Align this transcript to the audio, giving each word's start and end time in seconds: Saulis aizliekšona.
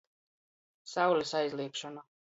Saulis 0.95 1.37
aizliekšona. 1.43 2.09